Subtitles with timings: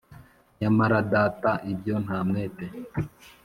[0.59, 2.65] nyamara data ibyo nta mwete,